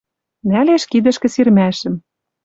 Нӓлеш 0.49 0.83
кидӹшкӹ 0.91 1.27
сирмӓшӹм 1.33 1.95